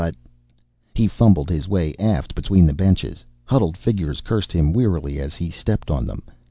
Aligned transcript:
But 0.01 0.15
He 0.95 1.05
fumbled 1.07 1.51
his 1.51 1.67
way 1.67 1.93
aft 1.99 2.33
between 2.33 2.65
the 2.65 2.73
benches. 2.73 3.23
Huddled 3.45 3.77
figures 3.77 4.19
cursed 4.19 4.51
him 4.51 4.73
wearily 4.73 5.19
as 5.19 5.35
he 5.35 5.51
stepped 5.51 5.91
on 5.91 6.07
them. 6.07 6.23